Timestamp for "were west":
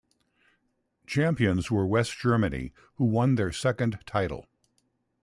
1.69-2.17